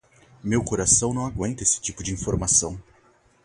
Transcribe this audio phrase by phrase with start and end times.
[0.43, 2.81] Meu coração não aguenta este tipo de informação.